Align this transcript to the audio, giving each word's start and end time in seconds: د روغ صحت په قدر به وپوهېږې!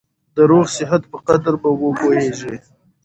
د 0.35 0.37
روغ 0.49 0.65
صحت 0.77 1.01
په 1.11 1.17
قدر 1.27 1.53
به 1.61 1.69
وپوهېږې! 1.81 2.53